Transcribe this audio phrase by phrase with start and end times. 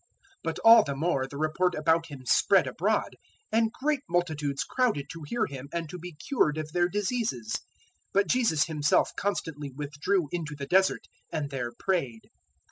[0.37, 3.17] 005:015 But all the more the report about Him spread abroad,
[3.51, 7.59] and great multitudes crowded to hear Him and to be cured of their diseases; 005:016
[8.13, 12.31] but Jesus Himself constantly withdrew into the Desert and there prayed.